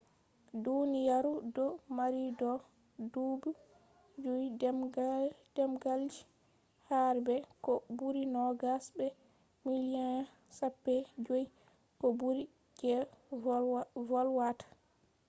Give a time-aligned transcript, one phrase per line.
[0.63, 1.65] duniyaru do
[1.97, 2.51] mari do
[3.13, 3.49] dubu
[4.23, 4.45] juy
[5.55, 6.21] demgalji
[6.89, 9.07] har be ko buri nogas be
[9.65, 10.21] miliyan
[10.57, 11.43] chappai joy
[11.99, 12.43] ko buri
[12.79, 12.93] je
[14.17, 14.65] volwata